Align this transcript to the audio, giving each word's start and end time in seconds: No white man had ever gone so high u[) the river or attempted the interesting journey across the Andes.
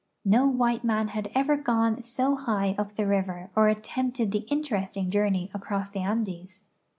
No 0.25 0.47
white 0.47 0.83
man 0.83 1.09
had 1.09 1.29
ever 1.35 1.55
gone 1.55 2.01
so 2.01 2.35
high 2.35 2.75
u[) 2.75 2.87
the 2.95 3.05
river 3.05 3.51
or 3.55 3.67
attempted 3.67 4.31
the 4.31 4.47
interesting 4.49 5.11
journey 5.11 5.51
across 5.53 5.89
the 5.89 5.99
Andes. 5.99 6.63